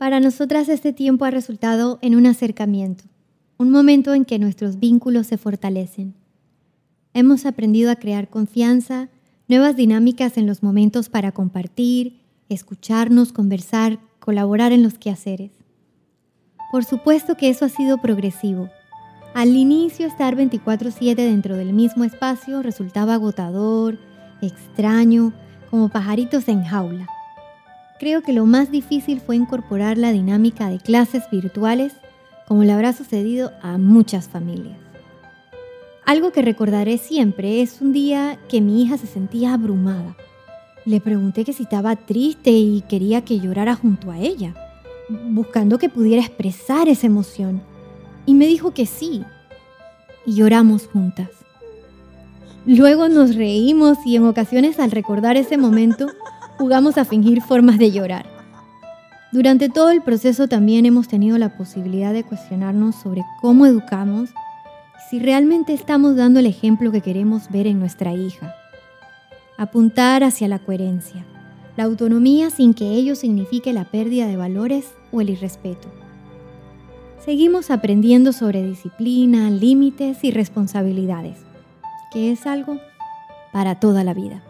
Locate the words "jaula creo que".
26.64-28.32